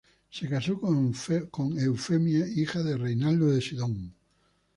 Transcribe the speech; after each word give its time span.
Se 0.31 0.49
casó 0.49 0.79
con 0.79 1.13
Eufemia, 1.79 2.47
hija 2.47 2.81
de 2.81 2.97
Reinaldo 2.97 3.51
de 3.51 3.61
Sidón. 3.61 4.15